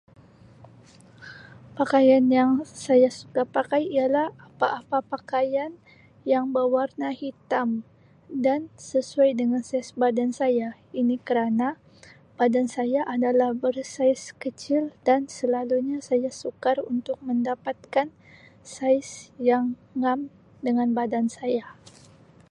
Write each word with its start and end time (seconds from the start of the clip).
Pakaian 1.77 2.25
yang 2.37 2.51
saya 2.87 3.05
suka 3.19 3.41
pakai 3.55 3.83
ialah 3.95 4.27
pa-pakaian 4.91 5.71
yang 6.31 6.45
bewarna 6.55 7.09
hitam 7.21 7.69
dan 8.45 8.59
sesuai 8.91 9.31
dengan 9.39 9.61
saiz 9.69 9.89
badan 10.01 10.31
saya 10.39 10.67
ini 11.01 11.15
kerana 11.27 11.67
badan 12.39 12.65
saya 12.75 13.01
adalah 13.15 13.49
bersaiz 13.63 14.21
kecil 14.43 14.83
dan 15.07 15.21
selalunya 15.37 15.97
saya 16.09 16.29
sukar 16.41 16.77
untuk 16.93 17.17
mendapatkan 17.27 18.07
saiz 18.73 19.09
yang 19.49 19.63
ngam 19.99 20.21
dengan 20.65 20.89
badan 20.99 21.27
saya. 21.37 21.65